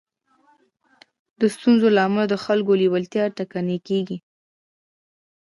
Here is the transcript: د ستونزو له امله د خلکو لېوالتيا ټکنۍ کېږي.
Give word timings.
د 1.39 1.41
ستونزو 1.55 1.87
له 1.95 2.01
امله 2.07 2.25
د 2.29 2.35
خلکو 2.45 2.71
لېوالتيا 2.81 3.25
ټکنۍ 3.37 3.77
کېږي. 3.87 4.17